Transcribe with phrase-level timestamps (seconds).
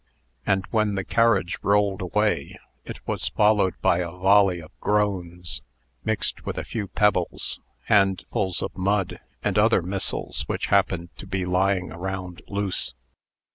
[0.47, 5.61] And when the carriage rolled away, it was followed by a volley of groans,
[6.03, 11.45] mixed with a few pebbles, handfuls of mud, and other missiles which happened to be
[11.45, 12.95] lying around loose.